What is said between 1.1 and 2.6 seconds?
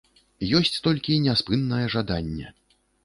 няспыннае жаданне.